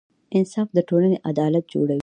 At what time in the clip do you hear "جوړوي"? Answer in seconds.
1.73-1.99